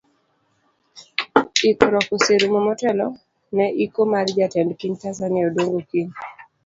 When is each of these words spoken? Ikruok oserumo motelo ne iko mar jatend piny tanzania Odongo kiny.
Ikruok 1.69 2.07
oserumo 2.15 2.59
motelo 2.67 3.07
ne 3.55 3.65
iko 3.85 4.01
mar 4.13 4.25
jatend 4.37 4.69
piny 4.79 4.95
tanzania 5.01 5.43
Odongo 5.49 5.79
kiny. 5.89 6.11